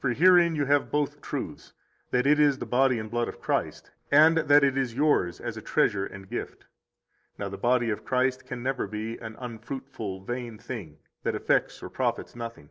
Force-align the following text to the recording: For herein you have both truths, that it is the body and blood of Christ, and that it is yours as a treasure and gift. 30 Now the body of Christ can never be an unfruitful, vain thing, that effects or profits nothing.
For 0.00 0.12
herein 0.12 0.56
you 0.56 0.64
have 0.64 0.90
both 0.90 1.20
truths, 1.20 1.72
that 2.10 2.26
it 2.26 2.40
is 2.40 2.58
the 2.58 2.66
body 2.66 2.98
and 2.98 3.08
blood 3.08 3.28
of 3.28 3.38
Christ, 3.40 3.92
and 4.10 4.36
that 4.38 4.64
it 4.64 4.76
is 4.76 4.94
yours 4.96 5.38
as 5.38 5.56
a 5.56 5.62
treasure 5.62 6.04
and 6.04 6.28
gift. 6.28 6.62
30 7.36 7.38
Now 7.38 7.48
the 7.48 7.58
body 7.58 7.88
of 7.90 8.04
Christ 8.04 8.44
can 8.44 8.60
never 8.64 8.88
be 8.88 9.18
an 9.18 9.36
unfruitful, 9.38 10.24
vain 10.24 10.58
thing, 10.58 10.98
that 11.22 11.36
effects 11.36 11.80
or 11.80 11.88
profits 11.90 12.34
nothing. 12.34 12.70